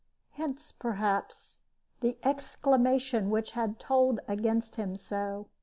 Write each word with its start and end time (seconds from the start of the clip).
Hence, 0.31 0.71
perhaps, 0.71 1.59
the 1.99 2.17
exclamation 2.23 3.29
which 3.29 3.51
had 3.51 3.77
told 3.79 4.19
against 4.27 4.75
him 4.77 4.97
so. 4.97 5.45